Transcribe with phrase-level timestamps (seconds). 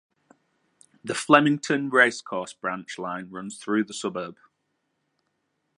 [1.03, 4.35] The Flemington Racecourse branch line runs through the suburb.